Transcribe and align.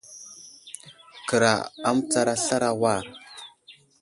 Kəra 1.27 1.53
a 1.87 1.89
mətsar 1.95 2.27
aslar 2.33 2.63
a 2.69 2.71
war. 2.81 3.05